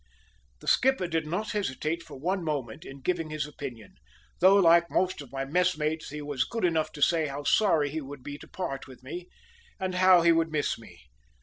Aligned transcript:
The 0.61 0.67
skipper 0.67 1.05
did 1.05 1.27
not 1.27 1.51
hesitate 1.51 2.01
for 2.01 2.17
one 2.17 2.43
moment 2.43 2.85
in 2.85 3.01
giving 3.01 3.29
his 3.29 3.45
opinion, 3.45 3.97
though, 4.39 4.55
like 4.55 4.89
most 4.89 5.21
of 5.21 5.31
my 5.31 5.45
mess 5.45 5.77
mates, 5.77 6.09
he 6.09 6.23
was 6.23 6.43
good 6.43 6.65
enough 6.65 6.91
to 6.93 7.03
say 7.03 7.27
how 7.27 7.43
sorry 7.43 7.91
he 7.91 8.01
would 8.01 8.23
be 8.23 8.39
to 8.39 8.47
part 8.47 8.87
with 8.87 9.03
me, 9.03 9.27
and 9.79 9.93
how 9.93 10.23
he 10.23 10.31
would 10.31 10.49
miss 10.51 10.75
me. 10.79 11.01